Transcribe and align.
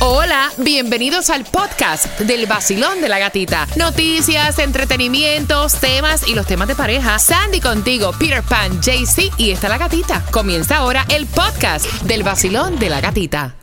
Hola, 0.00 0.52
bienvenidos 0.58 1.28
al 1.28 1.44
podcast 1.44 2.20
del 2.20 2.46
vacilón 2.46 3.00
de 3.00 3.08
la 3.08 3.18
gatita. 3.18 3.66
Noticias, 3.74 4.60
entretenimientos, 4.60 5.74
temas 5.74 6.28
y 6.28 6.36
los 6.36 6.46
temas 6.46 6.68
de 6.68 6.76
pareja. 6.76 7.18
Sandy 7.18 7.60
contigo, 7.60 8.12
Peter 8.16 8.44
Pan, 8.44 8.80
JC 8.80 9.32
y 9.38 9.50
está 9.50 9.68
la 9.68 9.76
gatita. 9.76 10.24
Comienza 10.30 10.76
ahora 10.76 11.04
el 11.08 11.26
podcast 11.26 11.84
del 12.02 12.22
vacilón 12.22 12.78
de 12.78 12.90
la 12.90 13.00
gatita. 13.00 13.56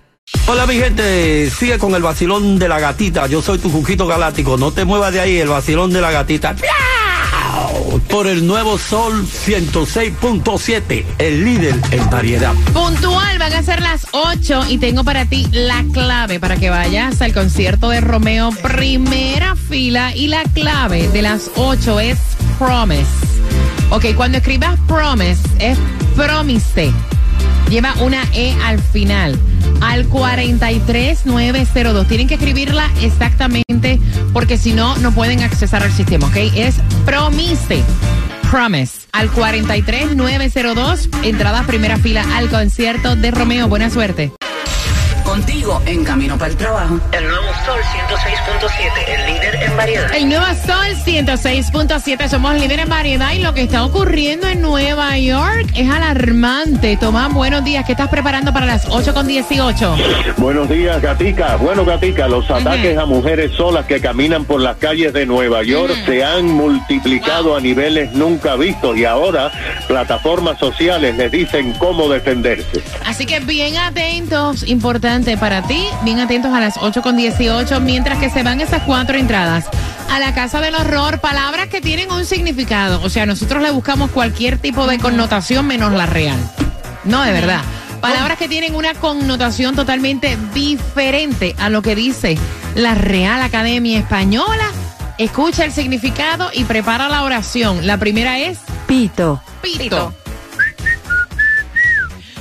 Hola 0.47 0.67
mi 0.67 0.75
gente, 0.75 1.49
sigue 1.51 1.79
con 1.79 1.95
el 1.95 2.01
vacilón 2.01 2.59
de 2.59 2.67
la 2.67 2.81
gatita. 2.81 3.27
Yo 3.27 3.41
soy 3.41 3.57
tu 3.57 3.69
Juquito 3.71 4.05
Galáctico. 4.05 4.57
No 4.57 4.73
te 4.73 4.83
muevas 4.83 5.13
de 5.13 5.21
ahí, 5.21 5.37
el 5.37 5.47
vacilón 5.47 5.93
de 5.93 6.01
la 6.01 6.11
gatita. 6.11 6.51
¡Miau! 6.53 7.04
Por 8.09 8.27
el 8.27 8.45
nuevo 8.45 8.77
Sol 8.77 9.25
106.7, 9.25 11.05
el 11.17 11.43
líder 11.43 11.75
en 11.91 12.09
variedad. 12.09 12.53
Puntual, 12.73 13.37
van 13.39 13.53
a 13.53 13.63
ser 13.63 13.81
las 13.81 14.07
8 14.11 14.65
y 14.69 14.77
tengo 14.77 15.03
para 15.03 15.25
ti 15.25 15.47
la 15.51 15.83
clave 15.91 16.39
para 16.39 16.57
que 16.57 16.69
vayas 16.69 17.21
al 17.21 17.33
concierto 17.33 17.89
de 17.89 18.01
Romeo, 18.01 18.51
primera 18.61 19.55
fila. 19.55 20.15
Y 20.15 20.27
la 20.27 20.43
clave 20.43 21.07
de 21.09 21.21
las 21.21 21.51
8 21.55 21.99
es 21.99 22.17
promise. 22.57 23.05
Ok, 23.89 24.15
cuando 24.15 24.37
escribas 24.37 24.79
promise, 24.87 25.41
es 25.59 25.77
promise. 26.15 26.91
Lleva 27.69 27.93
una 28.01 28.23
E 28.33 28.55
al 28.63 28.79
final. 28.79 29.39
Al 29.81 30.07
43902. 30.07 32.07
Tienen 32.07 32.27
que 32.27 32.35
escribirla 32.35 32.89
exactamente 33.01 33.99
porque 34.33 34.57
si 34.57 34.73
no, 34.73 34.95
no 34.97 35.11
pueden 35.11 35.41
accesar 35.41 35.83
al 35.83 35.91
sistema, 35.91 36.27
¿ok? 36.27 36.37
Es 36.55 36.75
promise. 37.05 37.83
Promise. 38.49 39.07
Al 39.11 39.29
43902. 39.31 41.09
Entrada 41.23 41.63
primera 41.63 41.97
fila 41.97 42.25
al 42.35 42.49
concierto 42.49 43.15
de 43.15 43.31
Romeo. 43.31 43.67
Buena 43.67 43.89
suerte. 43.89 44.31
Contigo 45.35 45.81
en 45.85 46.05
camino 46.05 46.37
para 46.37 46.51
el 46.51 46.55
trabajo. 46.55 46.97
El 47.11 47.27
nuevo 47.27 47.47
Sol 47.65 47.81
106.7, 48.07 48.91
el 49.05 49.25
líder 49.25 49.63
en 49.63 49.75
variedad. 49.75 50.15
El 50.15 50.29
Nuevo 50.29 50.45
Sol 50.65 50.95
106.7, 51.05 52.29
somos 52.29 52.53
líderes 52.55 52.85
en 52.85 52.89
variedad 52.89 53.33
y 53.33 53.39
lo 53.39 53.53
que 53.53 53.63
está 53.63 53.83
ocurriendo 53.83 54.47
en 54.47 54.61
Nueva 54.61 55.17
York 55.17 55.73
es 55.75 55.89
alarmante. 55.89 56.95
Tomás, 56.95 57.33
buenos 57.33 57.65
días. 57.65 57.83
¿Qué 57.85 57.91
estás 57.91 58.07
preparando 58.07 58.53
para 58.53 58.65
las 58.65 58.85
8 58.87 59.13
con 59.13 59.27
18? 59.27 59.97
Buenos 60.37 60.69
días, 60.69 61.01
Gatica. 61.01 61.57
Bueno, 61.57 61.83
Gatica, 61.83 62.29
los 62.29 62.49
ataques 62.49 62.97
a 62.97 63.05
mujeres 63.05 63.51
solas 63.57 63.85
que 63.87 63.99
caminan 63.99 64.45
por 64.45 64.61
las 64.61 64.77
calles 64.77 65.11
de 65.11 65.25
Nueva 65.25 65.63
York 65.63 65.93
se 66.05 66.23
han 66.23 66.45
multiplicado 66.45 67.57
a 67.57 67.59
niveles 67.59 68.13
nunca 68.13 68.55
vistos 68.55 68.95
y 68.97 69.03
ahora 69.03 69.51
plataformas 69.89 70.57
sociales 70.59 71.17
les 71.17 71.29
dicen 71.29 71.73
cómo 71.73 72.07
defenderse. 72.07 72.81
Así 73.05 73.25
que 73.25 73.41
bien 73.41 73.75
atentos, 73.75 74.65
importante 74.65 75.24
para 75.33 75.63
ti, 75.63 75.87
bien 76.03 76.19
atentos 76.19 76.53
a 76.53 76.59
las 76.59 76.77
8 76.79 77.01
con 77.01 77.17
18, 77.17 77.79
mientras 77.81 78.19
que 78.19 78.29
se 78.29 78.43
van 78.43 78.61
esas 78.61 78.83
cuatro 78.83 79.17
entradas 79.17 79.65
a 80.11 80.19
la 80.19 80.35
Casa 80.35 80.61
del 80.61 80.75
Horror, 80.75 81.19
palabras 81.19 81.67
que 81.67 81.81
tienen 81.81 82.11
un 82.11 82.25
significado. 82.25 83.01
O 83.01 83.09
sea, 83.09 83.25
nosotros 83.25 83.63
le 83.63 83.71
buscamos 83.71 84.11
cualquier 84.11 84.59
tipo 84.59 84.85
de 84.85 84.99
connotación 84.99 85.65
menos 85.65 85.91
la 85.93 86.05
real. 86.05 86.37
No, 87.03 87.23
de 87.23 87.31
verdad. 87.31 87.61
Palabras 88.01 88.37
que 88.37 88.47
tienen 88.47 88.75
una 88.75 88.93
connotación 88.93 89.75
totalmente 89.75 90.37
diferente 90.53 91.55
a 91.57 91.69
lo 91.69 91.81
que 91.81 91.95
dice 91.95 92.37
la 92.75 92.93
Real 92.93 93.41
Academia 93.41 93.97
Española. 93.97 94.71
Escucha 95.17 95.65
el 95.65 95.71
significado 95.71 96.51
y 96.53 96.65
prepara 96.65 97.09
la 97.09 97.23
oración. 97.23 97.87
La 97.87 97.97
primera 97.97 98.37
es 98.37 98.59
Pito. 98.85 99.41
pito. 99.61 100.13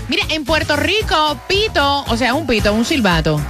Mira, 0.09 0.25
en 0.29 0.45
Puerto 0.45 0.77
Rico, 0.77 1.39
pito, 1.49 2.05
o 2.09 2.17
sea, 2.17 2.35
un 2.35 2.47
pito, 2.47 2.73
un 2.73 2.85
silbato. 2.85 3.41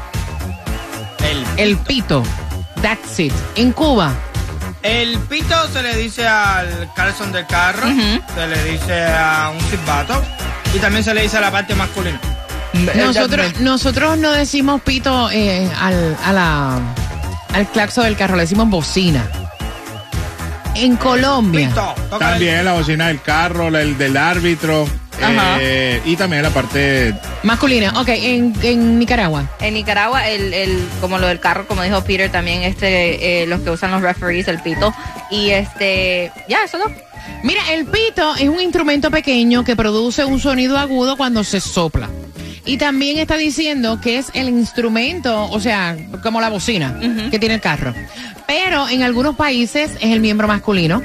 El, 1.21 1.45
El 1.59 1.77
pito. 1.79 2.23
That's 2.83 3.19
it. 3.19 3.33
En 3.57 3.73
Cuba, 3.73 4.13
el 4.85 5.19
pito 5.21 5.57
se 5.73 5.83
le 5.83 5.97
dice 5.97 6.27
al 6.27 6.93
calzón 6.95 7.33
del 7.33 7.47
carro, 7.47 7.89
se 7.89 8.47
le 8.47 8.65
dice 8.65 9.03
a 9.03 9.51
un 9.55 9.61
silbato 9.71 10.23
y 10.75 10.79
también 10.79 11.03
se 11.03 11.15
le 11.15 11.23
dice 11.23 11.39
a 11.39 11.41
la 11.41 11.51
parte 11.51 11.75
masculina. 11.75 12.21
nosotros, 12.95 13.61
nosotros 13.61 14.19
no 14.19 14.31
decimos 14.33 14.83
pito 14.83 15.31
eh, 15.31 15.71
al, 15.81 16.15
a 16.23 16.33
la, 16.35 16.79
al 17.55 17.67
claxo 17.69 18.03
del 18.03 18.15
carro, 18.15 18.37
le 18.37 18.43
decimos 18.43 18.69
bocina. 18.69 19.25
En 20.75 20.97
Colombia. 20.97 21.69
Pito, 21.69 22.19
También 22.19 22.63
la 22.67 22.75
bocina 22.75 23.07
del 23.07 23.23
carro, 23.23 23.69
el 23.69 23.97
del 23.97 24.19
árbitro. 24.19 24.87
Eh, 25.61 26.01
y 26.05 26.17
también 26.17 26.43
la 26.43 26.51
parte. 26.51 27.15
Masculina. 27.43 28.01
Ok, 28.01 28.09
en, 28.09 28.55
en 28.63 28.99
Nicaragua. 28.99 29.51
En 29.61 29.75
Nicaragua, 29.75 30.29
el, 30.29 30.53
el, 30.55 30.89
como 31.01 31.19
lo 31.19 31.27
del 31.27 31.41
carro, 31.41 31.67
como 31.67 31.83
dijo 31.83 32.03
Peter, 32.05 32.31
también 32.31 32.63
este, 32.63 33.43
eh, 33.43 33.47
los 33.47 33.61
que 33.61 33.71
usan 33.71 33.91
los 33.91 34.03
referees, 34.03 34.49
el 34.49 34.61
pito. 34.61 34.95
Y 35.31 35.51
este, 35.51 36.33
ya, 36.49 36.65
eso 36.65 36.79
no. 36.79 36.85
Mira, 37.43 37.63
el 37.73 37.87
pito 37.87 38.35
es 38.37 38.49
un 38.49 38.61
instrumento 38.61 39.11
pequeño 39.11 39.65
que 39.65 39.77
produce 39.77 40.25
un 40.25 40.41
sonido 40.41 40.79
agudo 40.79 41.17
cuando 41.17 41.45
se 41.45 41.61
sopla. 41.61 42.09
Y 42.67 42.79
también 42.79 43.19
está 43.19 43.37
diciendo 43.37 44.01
que 44.01 44.17
es 44.19 44.31
el 44.35 44.49
instrumento, 44.49 45.51
o 45.51 45.61
sea, 45.61 45.97
como 46.23 46.41
la 46.41 46.49
bocina 46.49 46.99
que 47.31 47.39
tiene 47.39 47.57
el 47.57 47.61
carro. 47.61 47.93
Pero 48.47 48.89
en 48.89 49.03
algunos 49.03 49.37
países 49.37 49.93
es 50.01 50.11
el 50.11 50.21
miembro 50.21 50.49
masculino. 50.49 51.03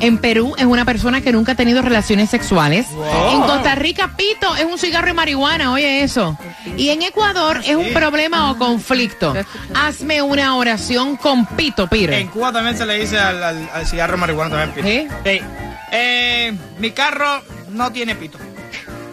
En 0.00 0.18
Perú 0.18 0.54
es 0.58 0.64
una 0.64 0.84
persona 0.84 1.20
que 1.20 1.32
nunca 1.32 1.52
ha 1.52 1.54
tenido 1.54 1.82
relaciones 1.82 2.30
sexuales. 2.30 2.86
En 3.32 3.40
Costa 3.40 3.74
Rica, 3.74 4.12
pito 4.16 4.54
es 4.56 4.64
un 4.64 4.78
cigarro 4.78 5.08
de 5.08 5.12
marihuana, 5.14 5.72
oye 5.72 6.02
eso. 6.02 6.38
Y 6.76 6.90
en 6.90 7.02
Ecuador 7.02 7.60
es 7.66 7.74
un 7.76 7.92
problema 7.92 8.50
o 8.50 8.58
conflicto. 8.58 9.34
Hazme 9.74 10.22
una 10.22 10.56
oración 10.56 11.16
con 11.16 11.46
pito, 11.46 11.86
Peter. 11.88 12.14
En 12.14 12.28
Cuba 12.28 12.52
también 12.52 12.76
se 12.76 12.86
le 12.86 12.98
dice 13.00 13.18
al, 13.18 13.42
al- 13.42 13.70
al 13.72 13.86
cigarro 13.86 14.16
marihuana 14.18 14.56
también 14.66 14.74
pito. 14.74 14.88
¿Sí? 15.24 15.38
Sí. 15.38 15.44
Eh, 15.92 16.54
mi 16.78 16.90
carro 16.92 17.42
no 17.70 17.90
tiene 17.92 18.14
pito. 18.14 18.38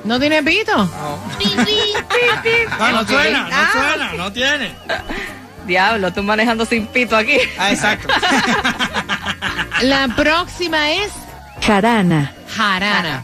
¿No 0.05 0.19
tiene 0.19 0.41
pito? 0.43 0.77
No, 0.77 1.17
no 2.91 3.01
Ok. 3.01 3.07
suena, 3.09 3.49
no 3.49 3.51
Ah. 3.51 3.69
suena, 3.73 4.13
no 4.13 4.31
tiene. 4.31 4.71
Diablo, 5.65 6.13
tú 6.13 6.21
manejando 6.23 6.65
sin 6.65 6.85
pito 6.87 7.17
aquí. 7.17 7.37
Ah, 7.57 7.71
exacto. 7.71 8.07
La 9.81 10.07
próxima 10.15 10.91
es 10.91 11.11
Jarana. 11.61 12.31
jarana. 12.55 13.23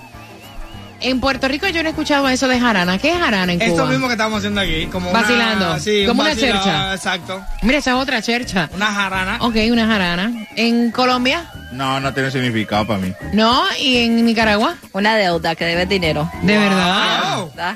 En 1.01 1.19
Puerto 1.19 1.47
Rico 1.47 1.67
yo 1.67 1.81
no 1.81 1.89
he 1.89 1.91
escuchado 1.91 2.29
eso 2.29 2.47
de 2.47 2.59
jarana. 2.59 2.97
¿Qué 2.97 3.11
es 3.11 3.17
jarana 3.17 3.51
en 3.53 3.59
Cuba? 3.59 3.69
Esto 3.71 3.85
mismo 3.87 4.07
que 4.07 4.13
estamos 4.13 4.37
haciendo 4.37 4.61
aquí, 4.61 4.85
como 4.85 5.09
una- 5.09 5.21
Vacilando, 5.21 5.79
sí, 5.79 6.05
como 6.07 6.21
un 6.21 6.27
una 6.27 6.35
chercha. 6.35 6.93
Exacto. 6.93 7.41
Mira, 7.63 7.79
esa 7.79 7.91
es 7.91 7.97
otra 7.97 8.21
chercha. 8.21 8.69
Una 8.73 8.87
jarana. 8.93 9.37
Ok, 9.41 9.55
una 9.71 9.87
jarana. 9.87 10.31
¿En 10.55 10.91
Colombia? 10.91 11.45
No, 11.71 11.99
no 11.99 12.13
tiene 12.13 12.29
significado 12.31 12.85
para 12.85 12.99
mí. 12.99 13.13
No. 13.33 13.63
¿Y 13.79 13.97
en 13.97 14.25
Nicaragua? 14.25 14.75
Una 14.93 15.15
deuda 15.15 15.55
que 15.55 15.65
debes 15.65 15.89
dinero. 15.89 16.29
De 16.43 16.57
verdad. 16.57 17.35
Wow. 17.37 17.49
¿Verdad? 17.55 17.75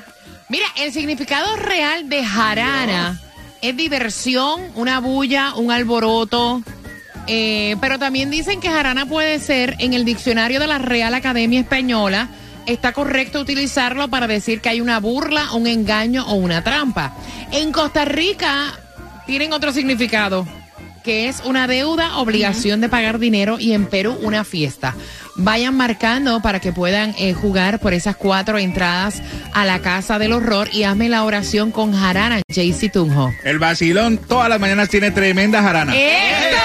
Mira, 0.50 0.66
el 0.78 0.94
significado 0.94 1.56
real 1.56 2.08
de 2.08 2.24
jarana 2.24 3.20
es 3.62 3.76
diversión, 3.76 4.62
una 4.76 5.00
bulla, 5.00 5.56
un 5.56 5.72
alboroto. 5.72 6.62
Eh, 7.28 7.76
pero 7.82 7.98
también 7.98 8.30
dicen 8.30 8.60
que 8.62 8.70
jarana 8.70 9.08
puede 9.08 9.40
ser 9.40 9.76
en 9.80 9.96
el 9.96 10.06
diccionario 10.06 10.60
de 10.60 10.68
la 10.68 10.78
Real 10.78 11.16
Academia 11.16 11.60
Española. 11.60 12.28
Está 12.66 12.94
correcto 12.94 13.40
utilizarlo 13.40 14.08
para 14.08 14.28
decir 14.28 14.62
que 14.62 14.70
hay 14.70 14.82
una 14.82 15.00
burla, 15.00 15.52
un 15.54 15.68
engaño 15.68 16.26
o 16.28 16.34
una 16.34 16.64
trampa. 16.64 17.16
En 17.52 17.72
Costa 17.72 18.06
Rica 18.06 18.74
tienen 19.28 19.54
otro 19.54 19.72
significado, 19.72 20.48
que 21.04 21.28
es 21.28 21.42
una 21.46 21.68
deuda, 21.68 22.18
obligación 22.18 22.82
de 22.82 22.90
pagar 22.90 23.20
dinero 23.20 23.58
y 23.60 23.74
en 23.74 23.86
Perú 23.86 24.18
una 24.22 24.44
fiesta. 24.44 24.96
Vayan 25.36 25.76
marcando 25.76 26.42
para 26.42 26.60
que 26.60 26.72
puedan 26.72 27.14
eh, 27.20 27.34
jugar 27.34 27.80
por 27.80 27.94
esas 27.94 28.16
cuatro 28.16 28.58
entradas 28.58 29.22
a 29.54 29.66
la 29.66 29.80
Casa 29.80 30.18
del 30.18 30.34
Horror 30.34 30.70
y 30.74 30.84
hazme 30.84 31.10
la 31.10 31.24
oración 31.24 31.72
con 31.72 31.94
Jarana, 31.94 32.42
JC 32.48 32.92
Tunjo. 32.92 33.32
El 33.44 33.60
vacilón 33.60 34.18
todas 34.18 34.50
las 34.50 34.60
mañanas 34.60 34.90
tiene 34.90 35.12
tremenda 35.12 35.62
jarana. 35.62 35.94
¡Eso! 35.96 36.56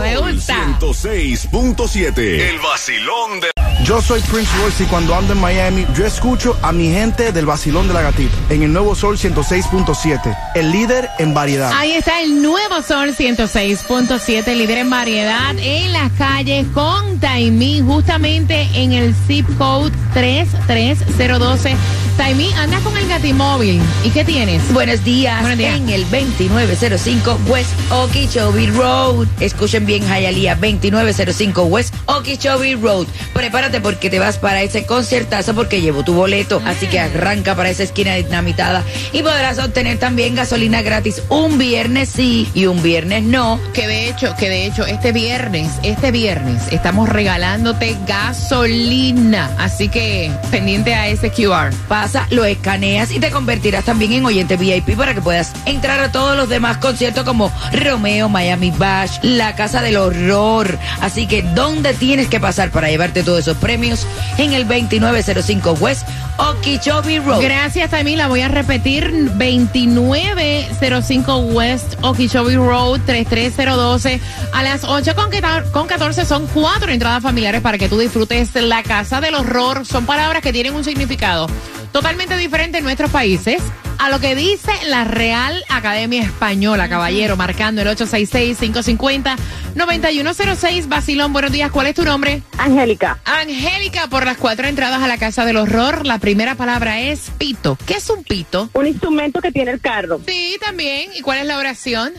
Me 0.00 0.16
gusta. 0.16 0.78
106.7. 0.78 2.18
El 2.18 2.58
vacilón 2.60 3.40
de 3.40 3.55
Yo 3.86 4.02
soy 4.02 4.20
Prince 4.22 4.50
Royce 4.60 4.82
y 4.82 4.86
cuando 4.86 5.14
ando 5.14 5.32
en 5.32 5.40
Miami, 5.40 5.86
yo 5.94 6.04
escucho 6.04 6.58
a 6.60 6.72
mi 6.72 6.90
gente 6.90 7.30
del 7.30 7.46
vacilón 7.46 7.86
de 7.86 7.94
la 7.94 8.02
gatita 8.02 8.34
en 8.50 8.64
el 8.64 8.72
nuevo 8.72 8.96
Sol 8.96 9.16
106.7, 9.16 10.36
el 10.56 10.72
líder 10.72 11.08
en 11.20 11.34
variedad. 11.34 11.70
Ahí 11.72 11.92
está 11.92 12.20
el 12.20 12.42
nuevo 12.42 12.82
Sol 12.82 13.14
106.7, 13.14 14.56
líder 14.56 14.78
en 14.78 14.90
variedad 14.90 15.56
en 15.56 15.92
las 15.92 16.10
calles 16.18 16.66
con 16.74 17.20
Taimí, 17.20 17.80
justamente 17.80 18.68
en 18.74 18.92
el 18.92 19.14
zip 19.28 19.46
code 19.56 19.92
33012 20.14 21.76
Taimi, 22.16 22.50
andas 22.54 22.80
con 22.82 22.96
el 22.96 23.06
gatimóvil. 23.08 23.80
¿Y 24.02 24.10
qué 24.10 24.24
tienes? 24.24 24.72
Buenos 24.72 25.04
días. 25.04 25.38
Buenos 25.40 25.58
días. 25.58 25.76
En 25.76 25.90
el 25.90 26.02
2905 26.04 27.40
West 27.46 27.70
Okeechobee 27.90 28.68
Road. 28.68 29.26
Escuchen 29.40 29.84
bien, 29.84 30.02
Hialeah, 30.02 30.54
2905 30.54 31.64
West 31.64 31.94
Okeechobee 32.06 32.74
Road. 32.76 33.06
Prepárate 33.34 33.80
porque 33.82 34.08
te 34.08 34.18
vas 34.18 34.38
para 34.38 34.62
ese 34.62 34.86
conciertazo 34.86 35.54
porque 35.54 35.82
llevo 35.82 36.04
tu 36.04 36.14
boleto. 36.14 36.62
Así 36.64 36.86
que 36.86 36.98
arranca 36.98 37.54
para 37.54 37.68
esa 37.68 37.82
esquina 37.82 38.14
dinamitada 38.14 38.82
y 39.12 39.22
podrás 39.22 39.58
obtener 39.58 39.98
también 39.98 40.34
gasolina 40.34 40.80
gratis 40.80 41.22
un 41.28 41.58
viernes 41.58 42.08
sí 42.08 42.48
y 42.54 42.64
un 42.64 42.82
viernes 42.82 43.24
no. 43.24 43.60
Que 43.74 43.86
de 43.86 44.08
hecho, 44.08 44.34
que 44.38 44.48
de 44.48 44.66
hecho, 44.66 44.86
este 44.86 45.12
viernes, 45.12 45.70
este 45.82 46.12
viernes, 46.12 46.62
estamos 46.70 47.10
regalándote 47.10 47.94
gasolina. 48.06 49.50
Así 49.58 49.88
que 49.88 50.30
pendiente 50.50 50.94
a 50.94 51.08
ese 51.08 51.30
QR. 51.30 51.74
Pasa, 52.06 52.28
lo 52.30 52.44
escaneas 52.44 53.10
y 53.10 53.18
te 53.18 53.32
convertirás 53.32 53.84
también 53.84 54.12
en 54.12 54.24
oyente 54.24 54.56
VIP 54.56 54.96
para 54.96 55.12
que 55.12 55.20
puedas 55.20 55.52
entrar 55.64 55.98
a 55.98 56.12
todos 56.12 56.36
los 56.36 56.48
demás 56.48 56.76
conciertos 56.76 57.24
como 57.24 57.50
Romeo, 57.72 58.28
Miami 58.28 58.70
Bash, 58.70 59.18
La 59.22 59.56
Casa 59.56 59.82
del 59.82 59.96
Horror. 59.96 60.78
Así 61.00 61.26
que, 61.26 61.42
¿dónde 61.42 61.94
tienes 61.94 62.28
que 62.28 62.38
pasar 62.38 62.70
para 62.70 62.90
llevarte 62.90 63.24
todos 63.24 63.40
esos 63.40 63.56
premios? 63.56 64.06
En 64.38 64.52
el 64.52 64.68
2905 64.68 65.72
West 65.80 66.06
Okeechobee 66.36 67.18
Road. 67.18 67.42
Gracias, 67.42 67.90
Taimi. 67.90 68.14
La 68.14 68.28
voy 68.28 68.42
a 68.42 68.46
repetir. 68.46 69.10
2905 69.30 71.38
West 71.38 71.94
Okeechobee 72.02 72.54
Road 72.54 73.00
33012. 73.04 74.20
A 74.52 74.62
las 74.62 74.84
8 74.84 75.12
con, 75.16 75.30
con 75.72 75.88
14 75.88 76.24
son 76.24 76.46
cuatro 76.54 76.92
entradas 76.92 77.20
familiares 77.20 77.62
para 77.62 77.78
que 77.78 77.88
tú 77.88 77.98
disfrutes 77.98 78.54
la 78.54 78.84
casa 78.84 79.20
del 79.20 79.34
horror. 79.34 79.84
Son 79.84 80.06
palabras 80.06 80.40
que 80.40 80.52
tienen 80.52 80.76
un 80.76 80.84
significado 80.84 81.48
totalmente 81.96 82.36
diferente 82.36 82.76
en 82.76 82.84
nuestros 82.84 83.10
países. 83.10 83.62
A 83.96 84.10
lo 84.10 84.20
que 84.20 84.34
dice 84.34 84.70
la 84.86 85.04
Real 85.04 85.64
Academia 85.70 86.22
Española, 86.22 86.90
caballero, 86.90 87.38
marcando 87.38 87.80
el 87.80 87.88
866-550-9106. 87.88 90.88
Basilón, 90.88 91.32
buenos 91.32 91.52
días. 91.52 91.70
¿Cuál 91.70 91.86
es 91.86 91.94
tu 91.94 92.04
nombre? 92.04 92.42
Angélica. 92.58 93.18
Angélica, 93.24 94.08
por 94.08 94.26
las 94.26 94.36
cuatro 94.36 94.66
entradas 94.66 95.02
a 95.02 95.08
la 95.08 95.16
Casa 95.16 95.46
del 95.46 95.56
Horror, 95.56 96.04
la 96.04 96.18
primera 96.18 96.54
palabra 96.54 97.00
es 97.00 97.30
pito. 97.38 97.78
¿Qué 97.86 97.94
es 97.94 98.10
un 98.10 98.24
pito? 98.24 98.68
Un 98.74 98.86
instrumento 98.86 99.40
que 99.40 99.50
tiene 99.50 99.70
el 99.70 99.80
carro. 99.80 100.20
Sí, 100.26 100.58
también. 100.60 101.12
¿Y 101.14 101.22
cuál 101.22 101.38
es 101.38 101.46
la 101.46 101.56
oración? 101.56 102.12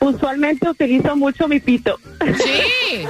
Usualmente 0.00 0.66
utilizo 0.66 1.14
mucho 1.14 1.46
mi 1.46 1.60
pito. 1.60 2.00
Sí, 2.22 3.04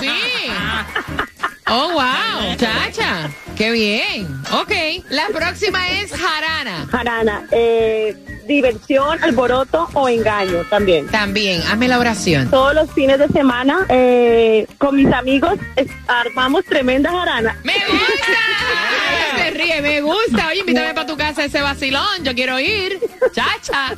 sí. 0.00 0.08
Oh, 1.70 1.92
wow, 1.92 2.56
chacha. 2.56 3.28
Qué 3.58 3.72
bien. 3.72 4.40
Ok, 4.52 4.72
la 5.10 5.26
próxima 5.34 5.90
es 5.98 6.12
jarana. 6.12 6.86
Jarana, 6.92 7.44
eh, 7.50 8.37
diversión, 8.48 9.22
alboroto 9.22 9.88
o 9.94 10.08
engaño 10.08 10.64
también. 10.68 11.06
También, 11.08 11.62
hazme 11.70 11.86
la 11.86 11.98
oración. 11.98 12.50
Todos 12.50 12.74
los 12.74 12.90
fines 12.92 13.18
de 13.18 13.28
semana 13.28 13.86
eh, 13.88 14.66
con 14.78 14.96
mis 14.96 15.12
amigos 15.12 15.54
es- 15.76 15.86
armamos 16.08 16.64
tremenda 16.64 17.10
jarana. 17.12 17.56
¡Me 17.62 17.74
gusta! 17.74 18.38
Se 19.36 19.50
ríe, 19.50 19.80
me 19.82 20.00
gusta. 20.00 20.48
Oye, 20.48 20.60
invítame 20.60 20.94
para 20.94 21.06
tu 21.06 21.16
casa 21.16 21.44
ese 21.44 21.60
vacilón. 21.62 22.24
Yo 22.24 22.34
quiero 22.34 22.58
ir. 22.58 22.98
Chacha. 23.32 23.94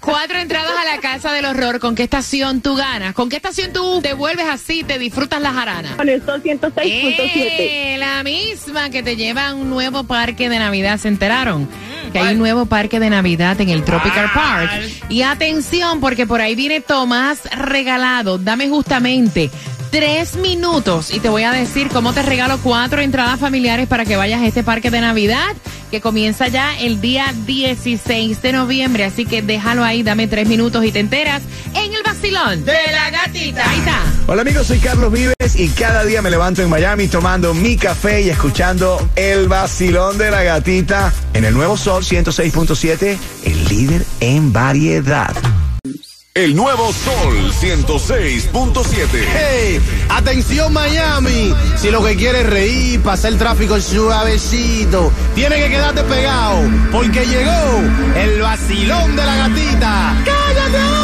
Cuatro 0.00 0.38
entradas 0.38 0.72
a 0.76 0.84
la 0.84 1.00
casa 1.00 1.32
del 1.32 1.44
horror. 1.44 1.78
¿Con 1.78 1.94
qué 1.94 2.02
estación 2.02 2.60
tú 2.60 2.74
ganas? 2.74 3.14
¿Con 3.14 3.28
qué 3.28 3.36
estación 3.36 3.72
tú 3.72 4.00
te 4.02 4.14
vuelves 4.14 4.46
así, 4.48 4.82
te 4.82 4.98
disfrutas 4.98 5.40
la 5.40 5.52
jarana? 5.52 5.96
Con 5.96 6.08
el 6.08 6.24
sol 6.24 6.42
106.7. 6.42 6.74
Eh, 6.84 7.96
la 7.98 8.22
misma 8.22 8.90
que 8.90 9.02
te 9.02 9.16
lleva 9.16 9.48
a 9.48 9.54
un 9.54 9.70
nuevo 9.70 10.04
parque 10.04 10.48
de 10.48 10.58
Navidad. 10.58 10.98
¿Se 10.98 11.08
enteraron? 11.08 11.68
Que 12.12 12.18
hay 12.18 12.34
un 12.34 12.38
nuevo 12.38 12.66
parque 12.66 13.00
de 13.00 13.10
Navidad 13.10 13.60
en 13.60 13.70
el 13.70 13.84
Tropical 13.84 14.30
Park. 14.34 14.70
Y 15.08 15.22
atención, 15.22 16.00
porque 16.00 16.26
por 16.26 16.40
ahí 16.40 16.54
viene 16.54 16.80
Tomás 16.80 17.40
regalado. 17.56 18.38
Dame 18.38 18.68
justamente 18.68 19.50
tres 19.90 20.36
minutos 20.36 21.12
y 21.12 21.20
te 21.20 21.28
voy 21.28 21.42
a 21.42 21.52
decir 21.52 21.88
cómo 21.88 22.14
te 22.14 22.22
regalo 22.22 22.58
cuatro 22.62 23.02
entradas 23.02 23.38
familiares 23.38 23.86
para 23.86 24.06
que 24.06 24.16
vayas 24.16 24.40
a 24.40 24.46
este 24.46 24.62
parque 24.62 24.90
de 24.90 25.02
Navidad 25.02 25.54
que 25.92 26.00
comienza 26.00 26.48
ya 26.48 26.76
el 26.78 27.02
día 27.02 27.34
16 27.44 28.40
de 28.40 28.52
noviembre. 28.52 29.04
Así 29.04 29.26
que 29.26 29.42
déjalo 29.42 29.84
ahí, 29.84 30.02
dame 30.02 30.26
tres 30.26 30.48
minutos 30.48 30.82
y 30.86 30.90
te 30.90 31.00
enteras 31.00 31.42
en 31.74 31.92
el 31.92 32.02
vacilón 32.02 32.64
de 32.64 32.78
la 32.90 33.10
gatita. 33.10 33.70
Ahí 33.70 33.78
está. 33.78 34.00
Hola 34.26 34.40
amigos, 34.40 34.68
soy 34.68 34.78
Carlos 34.78 35.12
Vives 35.12 35.54
y 35.54 35.68
cada 35.68 36.04
día 36.04 36.22
me 36.22 36.30
levanto 36.30 36.62
en 36.62 36.70
Miami 36.70 37.08
tomando 37.08 37.52
mi 37.52 37.76
café 37.76 38.22
y 38.22 38.30
escuchando 38.30 39.06
el 39.16 39.48
vacilón 39.48 40.16
de 40.16 40.30
la 40.30 40.42
gatita 40.42 41.12
en 41.34 41.44
el 41.44 41.52
nuevo 41.52 41.76
Sol 41.76 42.02
106.7, 42.02 43.18
el 43.44 43.68
líder 43.68 44.02
en 44.20 44.50
variedad. 44.50 45.61
El 46.34 46.56
nuevo 46.56 46.90
Sol 46.94 47.52
106.7. 47.60 49.06
¡Hey! 49.34 49.78
¡Atención 50.08 50.72
Miami! 50.72 51.54
Si 51.76 51.90
lo 51.90 52.02
que 52.02 52.16
quieres 52.16 52.44
es 52.44 52.50
reír, 52.50 53.02
pasar 53.02 53.32
el 53.32 53.38
tráfico 53.38 53.78
suavecito, 53.78 55.12
tiene 55.34 55.56
que 55.56 55.68
quedarte 55.68 56.02
pegado, 56.04 56.62
porque 56.90 57.26
llegó 57.26 57.82
el 58.16 58.40
vacilón 58.40 59.14
de 59.14 59.26
la 59.26 59.36
gatita. 59.36 60.24
¡Cállate! 60.24 61.01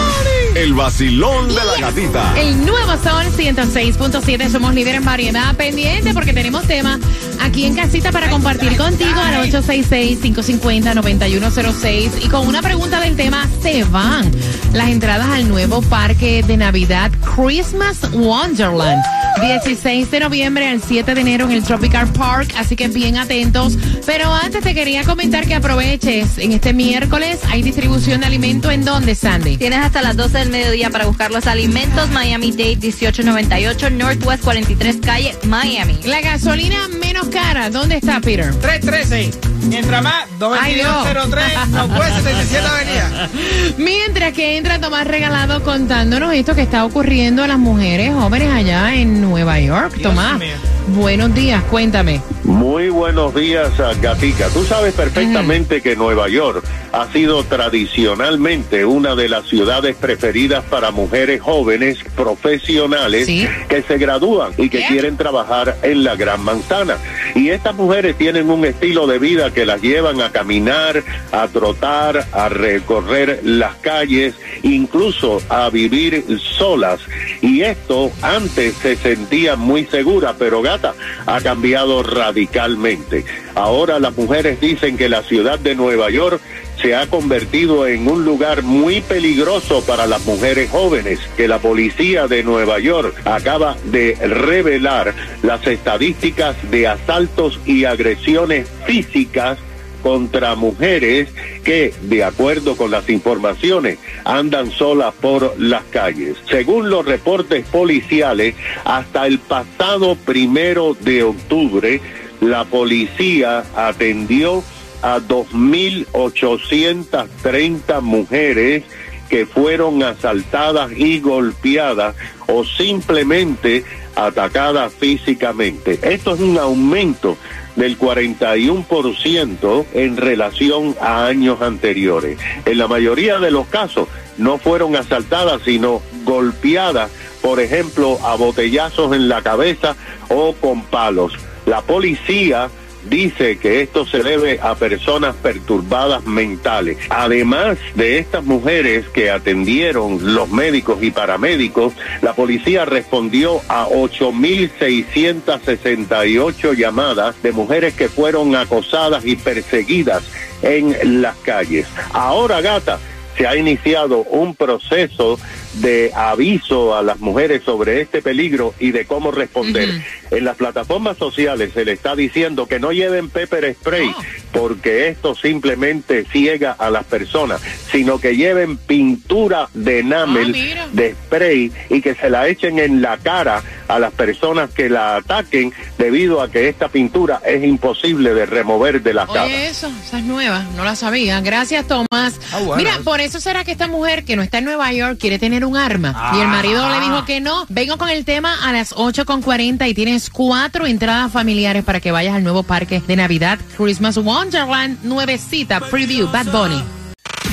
El 0.58 0.74
vacilón 0.74 1.48
de 1.48 1.54
la 1.54 1.78
gatita. 1.78 2.34
El 2.36 2.66
nuevo 2.66 2.92
Sol 3.00 3.24
106.7, 3.36 4.50
somos 4.50 4.74
líderes 4.74 4.98
en 4.98 5.04
variedad 5.04 5.54
pendiente 5.54 6.12
porque 6.12 6.32
tenemos 6.32 6.64
tema 6.64 6.98
aquí 7.40 7.64
en 7.64 7.76
casita 7.76 8.10
para 8.10 8.28
compartir 8.28 8.76
contigo 8.76 9.20
al 9.20 9.48
866-550-9106 9.52 12.24
y 12.24 12.28
con 12.28 12.48
una 12.48 12.60
pregunta 12.60 12.98
del 12.98 13.14
tema 13.14 13.46
se 13.62 13.84
van 13.84 14.32
las 14.72 14.88
entradas 14.88 15.28
al 15.28 15.48
nuevo 15.48 15.80
parque 15.82 16.42
de 16.42 16.56
Navidad 16.56 17.12
Christmas 17.36 18.00
Wonderland. 18.12 19.00
16 19.40 20.10
de 20.10 20.20
noviembre 20.20 20.68
al 20.68 20.82
7 20.82 21.14
de 21.14 21.20
enero 21.20 21.44
en 21.44 21.52
el 21.52 21.62
Tropical 21.62 22.12
Park, 22.12 22.52
así 22.56 22.74
que 22.74 22.88
bien 22.88 23.16
atentos. 23.16 23.78
Pero 24.04 24.34
antes 24.34 24.64
te 24.64 24.74
quería 24.74 25.04
comentar 25.04 25.46
que 25.46 25.54
aproveches. 25.54 26.38
En 26.38 26.52
este 26.52 26.72
miércoles 26.72 27.38
hay 27.48 27.62
distribución 27.62 28.20
de 28.20 28.26
alimento 28.26 28.70
en 28.70 28.84
donde, 28.84 29.14
Sandy. 29.14 29.56
Tienes 29.56 29.78
hasta 29.78 30.02
las 30.02 30.16
12 30.16 30.38
del 30.38 30.47
mediodía 30.48 30.90
para 30.90 31.06
buscar 31.06 31.30
los 31.30 31.46
alimentos. 31.46 32.08
Miami 32.10 32.52
Dade 32.52 32.76
1898, 32.76 33.90
Northwest 33.90 34.42
43 34.42 34.96
Calle, 35.02 35.34
Miami. 35.44 35.98
La 36.04 36.20
gasolina 36.20 36.88
menos 37.00 37.28
cara, 37.28 37.70
¿dónde 37.70 37.96
está, 37.96 38.20
Peter? 38.20 38.54
313. 38.54 39.57
Mientras 39.62 40.02
más, 40.02 40.24
Ay, 40.60 40.74
Dios. 40.74 40.86
22203, 40.88 41.68
no 41.68 41.88
puede 41.88 42.12
77 42.22 42.66
Avenida. 42.66 43.28
Mientras 43.76 44.32
que 44.32 44.56
entra 44.56 44.80
Tomás 44.80 45.06
Regalado 45.06 45.62
contándonos 45.62 46.32
esto 46.32 46.54
que 46.54 46.62
está 46.62 46.84
ocurriendo 46.84 47.42
a 47.42 47.46
las 47.48 47.58
mujeres 47.58 48.14
jóvenes 48.14 48.50
allá 48.52 48.94
en 48.94 49.20
Nueva 49.20 49.58
York. 49.60 50.00
Tomás, 50.02 50.40
buenos 50.88 51.34
días, 51.34 51.62
cuéntame. 51.64 52.20
Muy 52.44 52.88
buenos 52.88 53.34
días, 53.34 53.78
a 53.78 53.92
Gatica. 53.94 54.48
Tú 54.48 54.64
sabes 54.64 54.94
perfectamente 54.94 55.82
que 55.82 55.96
Nueva 55.96 56.28
York 56.28 56.64
ha 56.92 57.06
sido 57.12 57.44
tradicionalmente 57.44 58.84
una 58.86 59.14
de 59.14 59.28
las 59.28 59.46
ciudades 59.46 59.96
preferidas 59.96 60.64
para 60.64 60.90
mujeres 60.90 61.42
jóvenes 61.42 61.98
profesionales 62.16 63.26
que 63.26 63.82
se 63.82 63.98
gradúan 63.98 64.52
y 64.56 64.70
que 64.70 64.86
quieren 64.86 65.16
trabajar 65.18 65.76
en 65.82 66.04
la 66.04 66.16
Gran 66.16 66.40
Manzana. 66.40 66.96
Y 67.34 67.50
estas 67.50 67.74
mujeres 67.74 68.16
tienen 68.16 68.48
un 68.48 68.64
estilo 68.64 69.06
de 69.06 69.18
que 69.52 69.66
las 69.66 69.80
llevan 69.82 70.20
a 70.20 70.30
caminar, 70.30 71.02
a 71.32 71.48
trotar, 71.48 72.26
a 72.32 72.48
recorrer 72.48 73.40
las 73.44 73.76
calles, 73.76 74.34
incluso 74.62 75.40
a 75.48 75.70
vivir 75.70 76.24
solas. 76.40 77.00
Y 77.40 77.62
esto 77.62 78.10
antes 78.22 78.74
se 78.76 78.96
sentía 78.96 79.56
muy 79.56 79.84
segura, 79.86 80.34
pero 80.38 80.62
gata, 80.62 80.94
ha 81.26 81.40
cambiado 81.40 82.02
radicalmente. 82.02 83.24
Ahora 83.54 83.98
las 83.98 84.16
mujeres 84.16 84.60
dicen 84.60 84.96
que 84.96 85.08
la 85.08 85.22
ciudad 85.22 85.58
de 85.58 85.74
Nueva 85.74 86.10
York 86.10 86.40
se 86.80 86.94
ha 86.94 87.06
convertido 87.06 87.86
en 87.86 88.08
un 88.08 88.24
lugar 88.24 88.62
muy 88.62 89.00
peligroso 89.00 89.82
para 89.84 90.06
las 90.06 90.24
mujeres 90.24 90.70
jóvenes, 90.70 91.18
que 91.36 91.48
la 91.48 91.58
policía 91.58 92.26
de 92.26 92.42
Nueva 92.42 92.78
York 92.78 93.14
acaba 93.24 93.76
de 93.84 94.14
revelar 94.14 95.14
las 95.42 95.66
estadísticas 95.66 96.56
de 96.70 96.86
asaltos 96.86 97.58
y 97.66 97.84
agresiones 97.84 98.68
físicas 98.86 99.58
contra 100.02 100.54
mujeres 100.54 101.28
que, 101.64 101.92
de 102.02 102.22
acuerdo 102.24 102.76
con 102.76 102.90
las 102.90 103.08
informaciones, 103.10 103.98
andan 104.24 104.70
solas 104.70 105.12
por 105.20 105.58
las 105.58 105.82
calles. 105.84 106.36
Según 106.48 106.88
los 106.88 107.04
reportes 107.04 107.66
policiales, 107.66 108.54
hasta 108.84 109.26
el 109.26 109.38
pasado 109.40 110.16
primero 110.16 110.96
de 111.00 111.24
octubre, 111.24 112.00
la 112.40 112.64
policía 112.64 113.64
atendió 113.74 114.62
a 115.02 115.18
2.830 115.18 118.00
mujeres 118.00 118.84
que 119.28 119.46
fueron 119.46 120.02
asaltadas 120.02 120.90
y 120.96 121.20
golpeadas 121.20 122.16
o 122.46 122.64
simplemente 122.64 123.84
atacadas 124.16 124.94
físicamente. 124.94 126.00
Esto 126.02 126.34
es 126.34 126.40
un 126.40 126.58
aumento 126.58 127.36
del 127.76 127.96
41% 127.98 129.86
en 129.92 130.16
relación 130.16 130.96
a 131.00 131.26
años 131.26 131.62
anteriores. 131.62 132.38
En 132.64 132.78
la 132.78 132.88
mayoría 132.88 133.38
de 133.38 133.52
los 133.52 133.68
casos 133.68 134.08
no 134.36 134.58
fueron 134.58 134.96
asaltadas, 134.96 135.62
sino 135.64 136.02
golpeadas, 136.24 137.12
por 137.40 137.60
ejemplo, 137.60 138.18
a 138.24 138.34
botellazos 138.34 139.14
en 139.14 139.28
la 139.28 139.42
cabeza 139.42 139.94
o 140.28 140.54
con 140.54 140.82
palos. 140.82 141.34
La 141.66 141.82
policía 141.82 142.68
dice 143.04 143.58
que 143.58 143.82
esto 143.82 144.06
se 144.06 144.22
debe 144.22 144.58
a 144.60 144.74
personas 144.74 145.36
perturbadas 145.36 146.26
mentales. 146.26 146.98
Además 147.10 147.78
de 147.94 148.18
estas 148.18 148.44
mujeres 148.44 149.06
que 149.08 149.30
atendieron 149.30 150.34
los 150.34 150.48
médicos 150.50 151.02
y 151.02 151.10
paramédicos, 151.10 151.94
la 152.22 152.34
policía 152.34 152.84
respondió 152.84 153.60
a 153.68 153.86
8.668 153.86 156.76
llamadas 156.76 157.42
de 157.42 157.52
mujeres 157.52 157.94
que 157.94 158.08
fueron 158.08 158.56
acosadas 158.56 159.24
y 159.24 159.36
perseguidas 159.36 160.24
en 160.62 161.22
las 161.22 161.36
calles. 161.38 161.86
Ahora, 162.12 162.60
gata, 162.60 162.98
se 163.38 163.46
ha 163.46 163.56
iniciado 163.56 164.24
un 164.24 164.56
proceso 164.56 165.38
de 165.80 166.12
aviso 166.14 166.96
a 166.96 167.02
las 167.02 167.20
mujeres 167.20 167.62
sobre 167.64 168.00
este 168.00 168.22
peligro 168.22 168.74
y 168.78 168.90
de 168.90 169.04
cómo 169.06 169.30
responder. 169.30 169.88
En 170.30 170.44
las 170.44 170.56
plataformas 170.56 171.16
sociales 171.16 171.72
se 171.72 171.84
le 171.84 171.92
está 171.92 172.14
diciendo 172.14 172.66
que 172.66 172.78
no 172.78 172.92
lleven 172.92 173.30
pepper 173.30 173.74
spray 173.74 174.12
porque 174.52 175.08
esto 175.08 175.34
simplemente 175.34 176.24
ciega 176.24 176.72
a 176.72 176.90
las 176.90 177.04
personas, 177.04 177.60
sino 177.90 178.20
que 178.20 178.36
lleven 178.36 178.76
pintura 178.76 179.68
de 179.74 180.00
enamel 180.00 180.52
de 180.92 181.12
spray 181.12 181.72
y 181.90 182.00
que 182.00 182.14
se 182.14 182.30
la 182.30 182.48
echen 182.48 182.78
en 182.78 183.02
la 183.02 183.18
cara 183.18 183.62
a 183.88 183.98
las 183.98 184.12
personas 184.12 184.70
que 184.70 184.88
la 184.88 185.16
ataquen 185.16 185.72
debido 185.96 186.40
a 186.40 186.50
que 186.50 186.68
esta 186.68 186.88
pintura 186.88 187.40
es 187.44 187.64
imposible 187.64 188.34
de 188.34 188.46
remover 188.46 189.02
de 189.02 189.14
la. 189.14 189.24
Oye, 189.24 189.68
eso, 189.68 189.90
esa 190.04 190.18
es 190.18 190.24
nueva, 190.24 190.64
no 190.76 190.84
la 190.84 190.94
sabía. 190.94 191.40
Gracias, 191.40 191.86
Tomás. 191.86 192.38
bueno. 192.64 192.76
Mira, 192.76 192.98
por 193.04 193.20
eso 193.20 193.40
será 193.40 193.64
que 193.64 193.72
esta 193.72 193.88
mujer 193.88 194.24
que 194.24 194.36
no 194.36 194.42
está 194.42 194.58
en 194.58 194.64
Nueva 194.64 194.92
York 194.92 195.18
quiere 195.18 195.38
tener 195.38 195.64
un 195.64 195.76
arma. 195.76 196.32
Y 196.36 196.40
el 196.40 196.48
marido 196.48 196.88
le 196.90 197.00
dijo 197.00 197.24
que 197.24 197.40
no. 197.40 197.66
Vengo 197.68 197.98
con 197.98 198.08
el 198.08 198.24
tema 198.24 198.56
a 198.62 198.72
las 198.72 198.94
8.40 198.94 199.88
y 199.88 199.94
tienes 199.94 200.30
cuatro 200.30 200.86
entradas 200.86 201.32
familiares 201.32 201.84
para 201.84 202.00
que 202.00 202.12
vayas 202.12 202.34
al 202.34 202.42
nuevo 202.44 202.62
parque 202.62 203.02
de 203.06 203.16
Navidad, 203.16 203.58
Christmas 203.76 204.16
Wonderland, 204.18 205.02
nuevecita, 205.04 205.80
preview, 205.80 206.28
Bad 206.30 206.46
Bunny. 206.46 206.97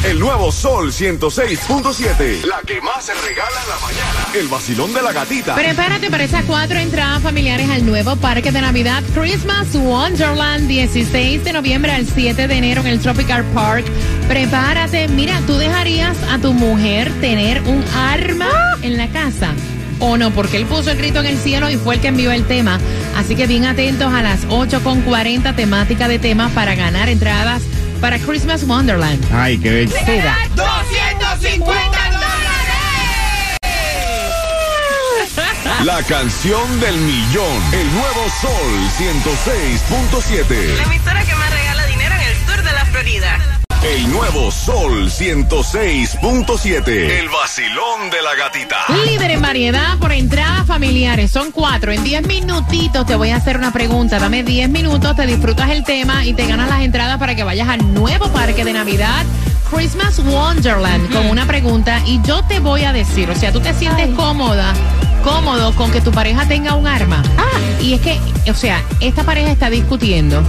El 0.03 0.19
nuevo 0.19 0.51
Sol 0.51 0.91
106.7. 0.91 2.43
La 2.45 2.61
que 2.61 2.81
más 2.81 3.05
se 3.05 3.13
regala 3.13 3.61
en 3.63 3.69
la 3.69 3.79
mañana. 3.79 4.27
El 4.35 4.47
vacilón 4.47 4.93
de 4.93 5.01
la 5.01 5.11
gatita. 5.11 5.55
Prepárate 5.55 6.11
para 6.11 6.23
esas 6.23 6.43
cuatro 6.45 6.77
entradas 6.77 7.21
familiares 7.23 7.69
al 7.69 7.85
nuevo 7.85 8.15
parque 8.15 8.51
de 8.51 8.61
Navidad 8.61 9.03
Christmas 9.13 9.73
Wonderland 9.73 10.67
16 10.67 11.43
de 11.43 11.53
noviembre 11.53 11.91
al 11.91 12.05
7 12.05 12.47
de 12.47 12.55
enero 12.55 12.81
en 12.81 12.87
el 12.87 12.99
Tropical 12.99 13.43
Park. 13.53 13.85
Prepárate, 14.27 15.07
mira, 15.07 15.39
tú 15.47 15.57
dejarías 15.57 16.17
a 16.29 16.37
tu 16.37 16.53
mujer 16.53 17.11
tener 17.21 17.61
un 17.61 17.83
arma 17.95 18.77
en 18.81 18.97
la 18.97 19.07
casa. 19.09 19.53
O 19.99 20.17
no, 20.17 20.31
porque 20.31 20.57
él 20.57 20.65
puso 20.65 20.91
el 20.91 20.97
grito 20.97 21.21
en 21.21 21.27
el 21.27 21.37
cielo 21.37 21.69
y 21.69 21.77
fue 21.77 21.95
el 21.95 22.01
que 22.01 22.09
envió 22.09 22.31
el 22.31 22.45
tema. 22.45 22.79
Así 23.15 23.35
que 23.35 23.47
bien 23.47 23.65
atentos 23.65 24.13
a 24.13 24.21
las 24.21 24.45
8.40 24.47 25.55
temática 25.55 26.07
de 26.07 26.19
temas 26.19 26.51
para 26.51 26.75
ganar 26.75 27.07
entradas 27.07 27.61
para 28.01 28.19
Christmas 28.19 28.63
Wonderland. 28.63 29.23
Ay, 29.33 29.57
qué 29.57 29.71
bello. 29.71 29.95
Seda. 30.05 30.37
250 30.55 32.05
La 35.83 36.01
canción 36.03 36.79
del 36.79 36.97
millón. 36.97 37.63
El 37.73 37.91
nuevo 37.93 38.29
Sol 38.41 38.89
106.7. 38.97 40.77
La 40.77 40.83
emisora 40.83 41.23
que 41.23 41.35
más 41.35 41.51
regala 41.51 41.85
dinero 41.85 42.15
en 42.15 42.21
el 42.21 42.35
sur 42.47 42.63
de 42.63 42.71
la 42.71 42.85
Florida. 42.85 43.54
El 43.85 44.11
nuevo 44.11 44.49
Sol 44.49 45.11
106.7. 45.11 46.87
El 46.87 47.29
vacilón 47.29 48.09
de 48.09 48.19
la 48.23 48.33
gatita. 48.33 48.77
Líder 49.05 49.29
en 49.29 49.41
variedad 49.43 49.99
por 49.99 50.11
entradas 50.11 50.65
familiares. 50.65 51.29
Son 51.29 51.51
cuatro. 51.51 51.91
En 51.91 52.03
10 52.03 52.25
minutitos 52.25 53.05
te 53.05 53.15
voy 53.15 53.29
a 53.29 53.35
hacer 53.35 53.57
una 53.57 53.71
pregunta. 53.71 54.17
Dame 54.17 54.41
10 54.41 54.69
minutos, 54.69 55.15
te 55.15 55.27
disfrutas 55.27 55.69
el 55.69 55.83
tema 55.83 56.25
y 56.25 56.33
te 56.33 56.47
ganas 56.47 56.67
las 56.67 56.81
entradas 56.81 57.19
para 57.19 57.35
que 57.35 57.43
vayas 57.43 57.69
al 57.69 57.93
nuevo 57.93 58.27
parque 58.29 58.65
de 58.65 58.73
Navidad. 58.73 59.23
Christmas 59.69 60.17
Wonderland 60.17 61.13
con 61.13 61.27
una 61.27 61.45
pregunta 61.45 62.01
y 62.07 62.19
yo 62.23 62.43
te 62.45 62.59
voy 62.59 62.85
a 62.85 62.91
decir, 62.93 63.29
o 63.29 63.35
sea, 63.35 63.51
tú 63.51 63.59
te 63.59 63.71
sientes 63.75 64.09
cómoda, 64.15 64.73
cómodo 65.23 65.75
con 65.75 65.91
que 65.91 66.01
tu 66.01 66.11
pareja 66.11 66.47
tenga 66.47 66.73
un 66.73 66.87
arma. 66.87 67.21
Ah, 67.37 67.59
y 67.81 67.93
es 67.93 68.01
que, 68.01 68.19
o 68.47 68.53
sea, 68.53 68.83
esta 68.99 69.23
pareja 69.23 69.51
está 69.51 69.69
discutiendo 69.69 70.43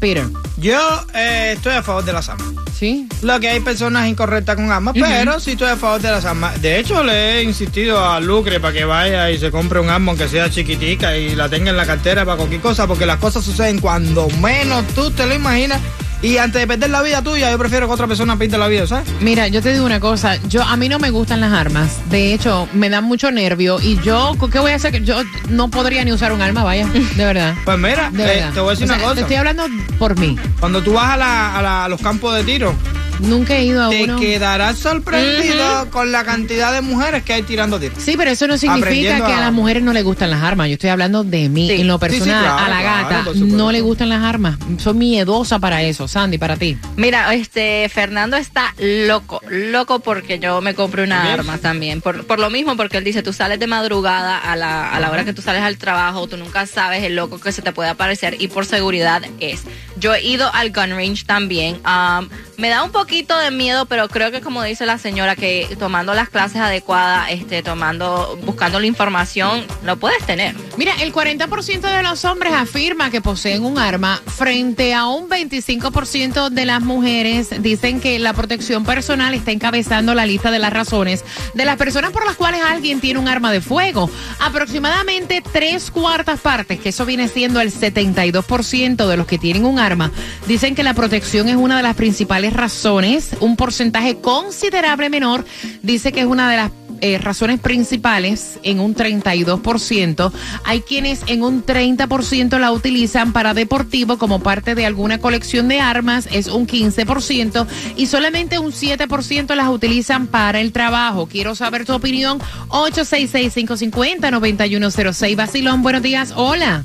Peter. 0.00 0.26
Yo 0.56 0.78
eh, 1.14 1.52
estoy 1.56 1.74
a 1.74 1.82
favor 1.82 2.04
de 2.04 2.12
las 2.12 2.28
armas. 2.28 2.48
Sí. 2.76 3.06
Lo 3.20 3.38
que 3.38 3.50
hay 3.50 3.60
personas 3.60 4.08
incorrectas 4.08 4.56
con 4.56 4.72
armas, 4.72 4.94
pero 4.98 5.38
sí 5.38 5.52
estoy 5.52 5.68
a 5.68 5.76
favor 5.76 6.00
de 6.00 6.10
las 6.10 6.24
armas. 6.24 6.60
De 6.62 6.78
hecho, 6.78 7.04
le 7.04 7.38
he 7.38 7.42
insistido 7.42 8.02
a 8.02 8.18
Lucre 8.20 8.58
para 8.58 8.72
que 8.72 8.84
vaya 8.84 9.30
y 9.30 9.38
se 9.38 9.50
compre 9.50 9.80
un 9.80 9.90
arma, 9.90 10.12
aunque 10.12 10.28
sea 10.28 10.48
chiquitica, 10.48 11.16
y 11.16 11.34
la 11.34 11.50
tenga 11.50 11.70
en 11.70 11.76
la 11.76 11.84
cartera 11.84 12.24
para 12.24 12.38
cualquier 12.38 12.62
cosa, 12.62 12.86
porque 12.86 13.04
las 13.04 13.18
cosas 13.18 13.44
suceden 13.44 13.80
cuando 13.80 14.28
menos 14.40 14.86
tú 14.94 15.10
te 15.10 15.26
lo 15.26 15.34
imaginas. 15.34 15.80
Y 16.22 16.36
antes 16.36 16.60
de 16.60 16.66
perder 16.66 16.90
la 16.90 17.00
vida 17.00 17.22
tuya, 17.22 17.50
yo 17.50 17.58
prefiero 17.58 17.86
que 17.86 17.94
otra 17.94 18.06
persona 18.06 18.36
pierda 18.38 18.58
la 18.58 18.68
vida, 18.68 18.86
¿sabes? 18.86 19.08
Mira, 19.20 19.48
yo 19.48 19.62
te 19.62 19.72
digo 19.72 19.86
una 19.86 20.00
cosa, 20.00 20.36
yo 20.48 20.62
a 20.62 20.76
mí 20.76 20.86
no 20.90 20.98
me 20.98 21.08
gustan 21.08 21.40
las 21.40 21.52
armas. 21.52 21.98
De 22.10 22.34
hecho, 22.34 22.68
me 22.74 22.90
dan 22.90 23.04
mucho 23.04 23.30
nervio 23.30 23.80
y 23.80 23.98
yo, 24.02 24.36
¿qué 24.52 24.58
voy 24.58 24.72
a 24.72 24.74
hacer? 24.76 25.02
Yo 25.02 25.22
no 25.48 25.68
podría 25.70 26.04
ni 26.04 26.12
usar 26.12 26.32
un 26.32 26.42
arma, 26.42 26.62
vaya, 26.62 26.86
de 26.88 27.24
verdad. 27.24 27.54
Pues 27.64 27.78
mira, 27.78 28.08
eh, 28.08 28.16
verdad. 28.16 28.52
te 28.52 28.60
voy 28.60 28.68
a 28.68 28.70
decir 28.72 28.84
O 28.84 28.88
sea, 28.88 28.96
una 28.96 29.02
cosa. 29.04 29.14
Te 29.14 29.20
estoy 29.22 29.36
hablando 29.36 29.64
por 29.98 30.18
mí. 30.18 30.36
Cuando 30.58 30.82
tú 30.82 30.92
vas 30.92 31.10
a, 31.10 31.16
la- 31.16 31.56
a 31.58 31.62
la- 31.62 31.84
a 31.86 31.88
los 31.88 32.00
campos 32.02 32.34
de 32.34 32.44
tiro, 32.44 32.74
Nunca 33.20 33.56
he 33.56 33.64
ido 33.64 33.84
a 33.84 33.90
te 33.90 34.04
uno. 34.04 34.18
quedarás 34.18 34.78
sorprendido 34.78 35.90
con 35.90 36.12
la 36.12 36.24
cantidad 36.24 36.72
de 36.72 36.80
mujeres 36.80 37.22
que 37.22 37.32
hay 37.34 37.42
tirando 37.42 37.78
tiros. 37.78 37.98
Sí, 38.02 38.14
pero 38.16 38.30
eso 38.30 38.46
no 38.46 38.56
significa 38.58 39.16
que 39.16 39.32
a 39.32 39.38
a- 39.38 39.40
las 39.40 39.52
mujeres 39.52 39.82
no 39.82 39.92
les 39.92 40.04
gustan 40.04 40.30
las 40.30 40.42
armas. 40.42 40.68
Yo 40.68 40.74
estoy 40.74 40.90
hablando 40.90 41.24
de 41.24 41.48
mí, 41.48 41.70
en 41.70 41.86
lo 41.86 41.98
Sí, 41.98 42.06
sí, 42.06 42.10
personal. 42.18 42.42
claro, 42.44 42.58
a 42.58 42.68
la 42.68 42.82
gata 42.82 43.24
no 43.34 43.72
le 43.72 43.80
gustan 43.80 44.08
las 44.08 44.22
armas. 44.22 44.58
Soy 44.78 44.94
miedosa 44.94 45.58
para 45.58 45.82
eso. 45.82 46.08
Sandy, 46.08 46.38
para 46.38 46.56
ti. 46.56 46.76
Mira, 46.96 47.32
este 47.34 47.88
Fernando 47.92 48.36
está 48.36 48.74
loco, 48.78 49.40
loco 49.48 50.00
porque 50.00 50.38
yo 50.38 50.60
me 50.60 50.74
compré 50.74 51.04
una 51.04 51.32
arma 51.32 51.58
también. 51.58 52.00
Por, 52.00 52.26
por 52.26 52.38
lo 52.38 52.50
mismo, 52.50 52.76
porque 52.76 52.96
él 52.98 53.04
dice, 53.04 53.22
tú 53.22 53.32
sales 53.32 53.58
de 53.58 53.66
madrugada 53.66 54.38
a 54.38 54.56
la, 54.56 54.90
a 54.90 55.00
la 55.00 55.10
hora 55.10 55.24
que 55.24 55.32
tú 55.32 55.42
sales 55.42 55.62
al 55.62 55.76
trabajo, 55.78 56.26
tú 56.26 56.36
nunca 56.36 56.66
sabes 56.66 57.02
el 57.04 57.16
loco 57.16 57.40
que 57.40 57.52
se 57.52 57.62
te 57.62 57.72
puede 57.72 57.90
aparecer 57.90 58.36
y 58.40 58.48
por 58.48 58.66
seguridad 58.66 59.22
es. 59.40 59.62
Yo 59.96 60.14
he 60.14 60.22
ido 60.26 60.50
al 60.54 60.70
gun 60.72 60.90
range 60.90 61.24
también. 61.24 61.78
Am, 61.84 62.28
me 62.60 62.68
da 62.68 62.84
un 62.84 62.92
poquito 62.92 63.36
de 63.38 63.50
miedo, 63.50 63.86
pero 63.86 64.08
creo 64.08 64.30
que 64.30 64.42
como 64.42 64.62
dice 64.62 64.84
la 64.84 64.98
señora, 64.98 65.34
que 65.34 65.66
tomando 65.78 66.12
las 66.12 66.28
clases 66.28 66.58
adecuadas, 66.60 67.30
este, 67.30 67.62
tomando, 67.62 68.38
buscando 68.44 68.78
la 68.78 68.86
información, 68.86 69.64
lo 69.82 69.96
puedes 69.96 70.24
tener. 70.26 70.54
Mira, 70.76 70.92
el 71.00 71.12
40% 71.12 71.80
de 71.80 72.02
los 72.02 72.24
hombres 72.26 72.52
afirma 72.52 73.10
que 73.10 73.22
poseen 73.22 73.64
un 73.64 73.78
arma 73.78 74.20
frente 74.26 74.92
a 74.94 75.06
un 75.06 75.28
25% 75.28 76.50
de 76.50 76.66
las 76.66 76.82
mujeres 76.82 77.62
dicen 77.62 78.00
que 78.00 78.18
la 78.18 78.34
protección 78.34 78.84
personal 78.84 79.32
está 79.32 79.52
encabezando 79.52 80.14
la 80.14 80.26
lista 80.26 80.50
de 80.50 80.58
las 80.58 80.72
razones 80.72 81.24
de 81.54 81.64
las 81.64 81.76
personas 81.76 82.10
por 82.10 82.26
las 82.26 82.36
cuales 82.36 82.60
alguien 82.62 83.00
tiene 83.00 83.18
un 83.18 83.28
arma 83.28 83.52
de 83.52 83.60
fuego. 83.62 84.10
Aproximadamente 84.38 85.42
tres 85.52 85.90
cuartas 85.90 86.40
partes, 86.40 86.78
que 86.78 86.90
eso 86.90 87.06
viene 87.06 87.28
siendo 87.28 87.60
el 87.60 87.72
72% 87.72 89.06
de 89.06 89.16
los 89.16 89.26
que 89.26 89.38
tienen 89.38 89.64
un 89.64 89.78
arma, 89.78 90.10
dicen 90.46 90.74
que 90.74 90.82
la 90.82 90.92
protección 90.92 91.48
es 91.48 91.56
una 91.56 91.78
de 91.78 91.82
las 91.82 91.96
principales 91.96 92.49
razones. 92.50 93.30
Un 93.40 93.56
porcentaje 93.56 94.18
considerable 94.18 95.10
menor 95.10 95.44
dice 95.82 96.12
que 96.12 96.20
es 96.20 96.26
una 96.26 96.50
de 96.50 96.56
las 96.56 96.70
eh, 97.02 97.16
razones 97.16 97.58
principales 97.60 98.58
en 98.62 98.78
un 98.78 98.94
32%. 98.94 100.30
Hay 100.64 100.82
quienes 100.82 101.22
en 101.28 101.42
un 101.42 101.64
30% 101.64 102.58
la 102.58 102.72
utilizan 102.72 103.32
para 103.32 103.54
deportivo 103.54 104.18
como 104.18 104.40
parte 104.40 104.74
de 104.74 104.84
alguna 104.84 105.16
colección 105.18 105.68
de 105.68 105.80
armas, 105.80 106.28
es 106.30 106.48
un 106.48 106.66
15%, 106.66 107.66
y 107.96 108.04
solamente 108.06 108.58
un 108.58 108.72
7% 108.72 109.54
las 109.54 109.68
utilizan 109.68 110.26
para 110.26 110.60
el 110.60 110.72
trabajo. 110.72 111.26
Quiero 111.26 111.54
saber 111.54 111.86
tu 111.86 111.94
opinión. 111.94 112.38
866-550-9106. 112.68 115.36
Basilón, 115.36 115.82
buenos 115.82 116.02
días. 116.02 116.34
Hola. 116.36 116.84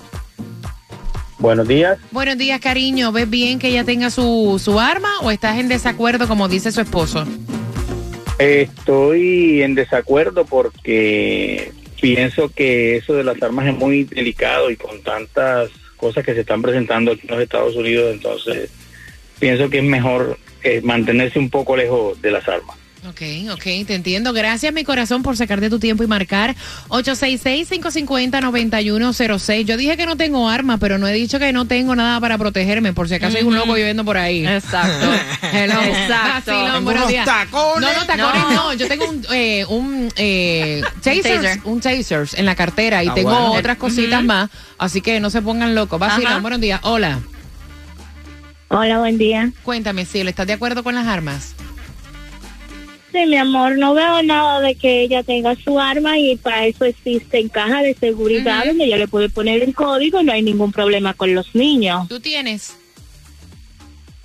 Buenos 1.45 1.67
días. 1.67 1.99
Buenos 2.09 2.39
días, 2.39 2.59
cariño. 2.59 3.11
¿Ves 3.11 3.29
bien 3.29 3.59
que 3.59 3.67
ella 3.67 3.83
tenga 3.83 4.09
su, 4.09 4.59
su 4.59 4.79
arma 4.79 5.19
o 5.21 5.29
estás 5.29 5.59
en 5.59 5.67
desacuerdo 5.67 6.27
como 6.27 6.47
dice 6.47 6.71
su 6.71 6.81
esposo? 6.81 7.23
Estoy 8.39 9.61
en 9.61 9.75
desacuerdo 9.75 10.45
porque 10.45 11.71
pienso 12.01 12.49
que 12.49 12.95
eso 12.95 13.13
de 13.13 13.23
las 13.23 13.39
armas 13.43 13.67
es 13.67 13.75
muy 13.75 14.05
delicado 14.05 14.71
y 14.71 14.75
con 14.75 15.03
tantas 15.03 15.69
cosas 15.97 16.25
que 16.25 16.33
se 16.33 16.39
están 16.39 16.63
presentando 16.63 17.11
aquí 17.11 17.27
en 17.27 17.35
los 17.35 17.43
Estados 17.43 17.75
Unidos, 17.75 18.11
entonces 18.11 18.71
pienso 19.37 19.69
que 19.69 19.77
es 19.77 19.83
mejor 19.83 20.39
eh, 20.63 20.81
mantenerse 20.83 21.37
un 21.37 21.51
poco 21.51 21.77
lejos 21.77 22.19
de 22.23 22.31
las 22.31 22.47
armas. 22.47 22.75
Ok, 23.07 23.21
ok, 23.53 23.61
te 23.85 23.93
entiendo. 23.93 24.33
Gracias, 24.33 24.73
mi 24.73 24.83
corazón, 24.83 25.21
por 25.21 25.37
sacarte 25.37 25.69
tu 25.69 25.77
tiempo 25.79 26.03
y 26.03 26.07
marcar 26.07 26.55
866-550-9106. 26.89 29.65
Yo 29.65 29.77
dije 29.77 29.95
que 29.95 30.07
no 30.07 30.17
tengo 30.17 30.49
arma, 30.49 30.77
pero 30.77 30.97
no 30.97 31.07
he 31.07 31.13
dicho 31.13 31.37
que 31.37 31.53
no 31.53 31.65
tengo 31.65 31.95
nada 31.95 32.19
para 32.19 32.37
protegerme, 32.39 32.93
por 32.93 33.07
si 33.07 33.13
acaso 33.15 33.37
hay 33.37 33.43
un 33.43 33.55
loco 33.55 33.73
viviendo 33.73 34.03
por 34.03 34.17
ahí. 34.17 34.45
Exacto. 34.47 35.05
Hello. 35.53 35.79
Exacto. 35.81 36.51
Vacilón, 36.51 36.83
buenos 36.85 37.07
días. 37.07 37.25
tacones. 37.25 37.89
No, 37.89 37.93
no, 37.99 38.05
tacones 38.07 38.43
No. 38.43 38.51
no. 38.55 38.73
Yo 38.73 38.87
tengo 38.87 39.07
un, 39.09 39.25
eh, 39.31 39.65
un 39.69 40.11
eh, 40.15 40.81
tasers, 41.03 41.41
taser. 41.41 41.59
un 41.65 41.79
tasers 41.81 42.33
en 42.33 42.45
la 42.45 42.55
cartera 42.55 43.03
y 43.03 43.09
Ah, 43.09 43.13
tengo 43.13 43.29
bueno. 43.29 43.51
otras 43.53 43.77
cositas 43.77 44.23
más, 44.23 44.49
así 44.79 45.01
que 45.01 45.19
no 45.19 45.29
se 45.29 45.43
pongan 45.43 45.75
locos. 45.75 45.99
Vacilón, 45.99 46.31
Ajá. 46.33 46.41
buenos 46.41 46.59
días. 46.59 46.79
Hola. 46.83 47.19
Hola, 48.69 48.97
buen 48.97 49.19
día. 49.19 49.51
Cuéntame, 49.61 50.05
Cielo, 50.05 50.31
¿estás 50.31 50.47
de 50.47 50.53
acuerdo 50.53 50.83
con 50.83 50.95
las 50.95 51.05
armas? 51.05 51.53
Sí, 53.15 53.25
mi 53.27 53.37
amor, 53.37 53.77
no 53.77 53.93
veo 53.93 54.21
nada 54.23 54.59
de 54.59 54.75
que 54.75 55.03
ella 55.03 55.23
tenga 55.23 55.55
su 55.55 55.79
arma 55.79 56.17
y 56.19 56.35
para 56.35 56.65
eso 56.65 56.83
existen 56.83 57.47
cajas 57.47 57.83
de 57.83 57.93
seguridad 57.97 58.65
donde 58.65 58.83
ella 58.83 58.97
le 58.97 59.07
puede 59.07 59.29
poner 59.29 59.63
el 59.63 59.73
código 59.73 60.19
y 60.19 60.25
no 60.25 60.33
hay 60.33 60.41
ningún 60.41 60.73
problema 60.73 61.13
con 61.13 61.33
los 61.33 61.55
niños. 61.55 62.09
¿Tú 62.09 62.19
tienes? 62.19 62.75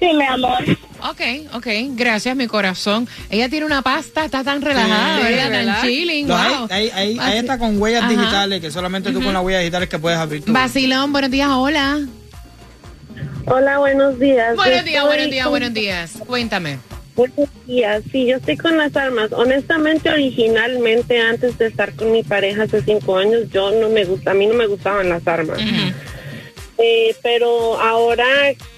Sí, 0.01 0.07
mi 0.13 0.25
amor. 0.25 0.65
Ok, 1.09 1.21
ok, 1.55 1.67
gracias, 1.91 2.35
mi 2.35 2.49
corazón. 2.49 3.07
Ella 3.31 3.49
tiene 3.49 3.65
una 3.65 3.81
pasta, 3.83 4.25
está 4.25 4.43
tan 4.43 4.61
relajada, 4.61 5.19
Sí, 5.19 5.23
¿verdad? 5.23 5.51
¿verdad? 5.51 5.75
Tan 5.83 5.87
chilling, 5.89 6.27
No, 6.27 6.35
wow. 6.37 6.69
ahí, 6.71 7.19
está 7.35 7.59
con 7.61 7.81
huellas 7.81 8.03
Ajá. 8.03 8.11
digitales, 8.11 8.61
que 8.61 8.73
solamente 8.73 9.13
tú 9.13 9.23
con 9.23 9.33
las 9.33 9.45
huellas 9.45 9.61
digitales 9.61 9.89
que 9.89 10.01
puedes 10.01 10.19
abrir 10.19 10.43
tu... 10.45 10.53
Vacilón, 10.53 11.13
buenos 11.13 11.31
días, 11.31 11.49
hola. 11.53 12.01
Hola, 13.47 13.79
buenos 13.79 14.19
días. 14.19 14.57
Buenos 14.57 14.85
días, 14.85 15.05
buenos 15.05 15.31
días, 15.31 15.45
con- 15.45 15.51
buenos 15.53 15.75
días. 15.75 16.13
Cuéntame. 16.27 16.79
Buenos 17.21 17.51
días. 17.67 18.03
Sí, 18.11 18.25
yo 18.25 18.39
estoy 18.39 18.57
con 18.57 18.79
las 18.79 18.97
armas. 18.97 19.31
Honestamente, 19.33 20.09
originalmente, 20.09 21.21
antes 21.21 21.59
de 21.59 21.67
estar 21.67 21.95
con 21.95 22.13
mi 22.13 22.23
pareja 22.23 22.63
hace 22.63 22.81
cinco 22.81 23.19
años, 23.19 23.43
yo 23.53 23.73
no 23.73 23.91
me 23.91 24.07
gusta, 24.07 24.31
a 24.31 24.35
mí 24.35 24.47
no 24.47 24.55
me 24.55 24.67
gustaban 24.67 25.11
las 25.11 25.29
armas. 25.29 25.61
Eh, 26.79 27.15
pero 27.23 27.79
ahora 27.79 28.25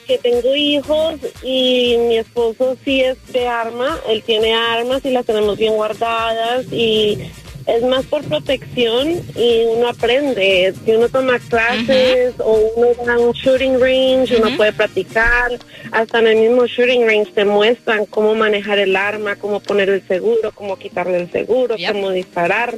que 0.09 0.19
tengo 0.19 0.57
hijos 0.57 1.21
y 1.45 1.97
mi 2.09 2.19
esposo 2.19 2.77
sí 2.85 3.03
es 3.03 3.17
de 3.33 3.47
arma, 3.47 4.01
él 4.09 4.25
tiene 4.25 4.53
armas 4.53 5.05
y 5.05 5.11
las 5.11 5.25
tenemos 5.25 5.57
bien 5.57 5.75
guardadas 5.75 6.67
y 6.73 7.19
es 7.67 7.83
más 7.85 8.05
por 8.07 8.23
protección 8.25 9.09
y 9.37 9.65
uno 9.77 9.89
aprende. 9.89 10.75
Si 10.85 10.91
uno 10.93 11.09
toma 11.09 11.39
clases 11.39 12.35
o 12.39 12.61
uno 12.77 12.89
va 13.07 13.15
a 13.15 13.19
un 13.19 13.33
shooting 13.33 13.81
range, 13.81 14.37
uno 14.37 14.57
puede 14.57 14.73
practicar. 14.73 15.53
Hasta 15.93 16.19
en 16.21 16.27
el 16.29 16.37
mismo 16.37 16.67
shooting 16.67 17.07
range 17.07 17.33
te 17.33 17.45
muestran 17.45 18.07
cómo 18.07 18.35
manejar 18.35 18.79
el 18.79 18.97
arma, 18.97 19.37
cómo 19.37 19.61
poner 19.61 19.89
el 19.89 20.07
seguro, 20.07 20.53
cómo 20.53 20.77
quitarle 20.79 21.19
el 21.21 21.31
seguro, 21.31 21.77
cómo 21.89 22.11
disparar. 22.11 22.75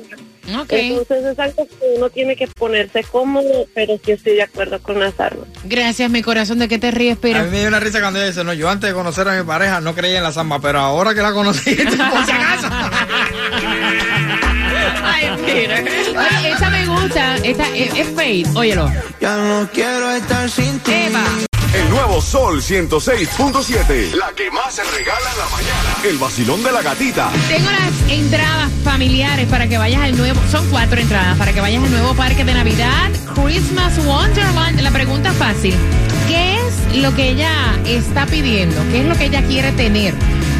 Entonces 0.47 1.25
es 1.25 1.39
algo 1.39 1.67
que 1.67 1.95
uno 1.97 2.11
tiene 2.11 2.37
que 2.37 2.47
ponerse 2.47 3.03
cómodo, 3.05 3.67
pero 3.75 3.99
sí 4.05 4.13
estoy 4.13 4.35
de 4.35 4.43
acuerdo 4.43 4.79
con 4.83 5.01
las 5.01 5.19
armas. 5.19 5.47
Gracias, 5.65 6.11
mi 6.11 6.21
corazón, 6.23 6.59
¿de 6.59 6.69
qué 6.69 6.79
te 6.79 6.91
ríes, 6.91 7.17
A 7.17 7.21
pero? 7.21 7.45
mí 7.45 7.51
me 7.51 7.61
dio 7.61 7.69
una 7.69 7.81
risa 7.81 8.01
cuando 8.01 8.19
ella 8.19 8.29
dice, 8.29 8.45
no, 8.45 8.53
yo 8.53 8.69
antes 8.69 8.91
de 8.91 8.95
conocer 8.95 9.27
a 9.27 9.39
mi 9.41 9.47
pareja 9.47 9.81
no 9.81 9.95
creía 9.95 10.19
en 10.19 10.23
las 10.25 10.37
armas, 10.37 10.61
pero 10.63 10.81
ahora 10.81 11.15
que 11.15 11.23
la 11.23 11.33
conocí, 11.33 11.75
por 11.75 12.25
si 12.27 12.31
acaso. 12.33 12.69
Oye, 15.45 16.51
esa 16.53 16.71
me 16.71 16.87
gusta, 16.87 17.37
esta 17.37 17.69
es, 17.77 17.95
es 17.95 18.09
Faith, 18.15 18.49
óyelo. 18.55 18.91
Ya 19.21 19.37
no 19.37 19.69
quiero 19.73 20.11
estar 20.11 20.49
sin 20.51 20.79
ti. 20.81 20.93
Eva. 20.93 21.25
El 21.75 21.91
nuevo 21.91 22.23
Sol 22.23 22.63
106.7. 22.63 24.13
La 24.15 24.33
que 24.33 24.49
más 24.51 24.75
se 24.75 24.85
regala 24.85 25.31
en 25.33 25.39
la 25.39 25.49
mañana. 25.49 25.97
El 26.05 26.19
vacilón 26.19 26.63
de 26.63 26.71
la 26.71 26.83
gatita. 26.83 27.31
Tengo 27.49 27.69
las 27.69 28.11
entradas 28.11 28.71
familiares 28.85 29.49
para 29.49 29.67
que 29.67 29.77
vayas 29.77 30.03
al 30.03 30.17
nuevo, 30.17 30.41
son 30.51 30.69
cuatro 30.71 31.01
entradas 31.01 31.37
para 31.37 31.53
que 31.53 31.61
vayas 31.61 31.83
al 31.83 31.91
nuevo 31.91 32.15
parque 32.15 32.45
de 32.45 32.55
Navidad, 32.55 33.11
Christmas 33.35 33.99
Wonderland. 34.07 34.81
La 34.81 34.93
pregunta 34.93 35.31
es 35.31 35.37
fácil. 35.37 35.75
¿Qué 36.29 36.55
es 36.55 37.03
lo 37.03 37.13
que 37.15 37.31
ella 37.31 37.77
está 37.85 38.25
pidiendo? 38.27 38.81
¿Qué 38.93 39.01
es 39.01 39.07
lo 39.07 39.17
que 39.17 39.25
ella 39.25 39.43
quiere 39.43 39.73
tener? 39.73 40.15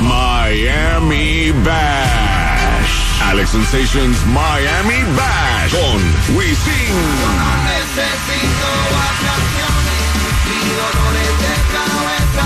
Miami 0.00 1.52
Bash. 1.64 3.04
Alex 3.28 3.50
Sensations 3.50 4.16
Miami 4.26 5.02
Bash 5.16 5.70
con 5.70 6.36
Wisin. 6.36 6.94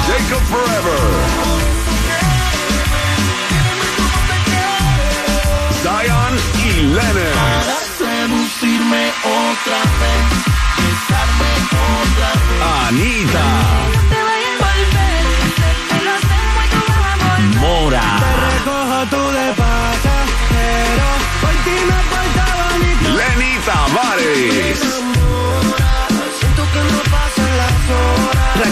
Jacob 0.09 0.43
Forever. 0.45 1.01
Zion 5.83 6.35
y 6.65 6.83
Lennon. 6.83 7.79
seducirme 7.99 9.13
otra 9.23 9.81
vez, 10.01 10.25
besarme 10.79 11.51
otra 12.01 12.31
vez. 12.49 12.63
Anita. 12.89 14.18